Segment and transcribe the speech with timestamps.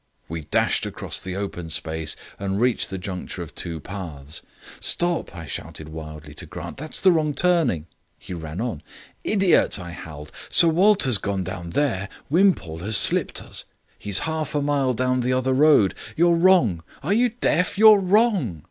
[0.27, 4.41] We dashed across the open space and reached the juncture of two paths.
[4.79, 6.77] "Stop!" I shouted wildly to Grant.
[6.77, 7.85] "That's the wrong turning."
[8.17, 8.81] He ran on.
[9.23, 10.31] "Idiot!" I howled.
[10.49, 12.09] "Sir Walter's gone down there.
[12.31, 13.63] Wimpole has slipped us.
[13.99, 15.93] He's half a mile down the other road.
[16.15, 16.81] You're wrong...
[17.03, 17.77] Are you deaf?
[17.77, 18.59] You're wrong!"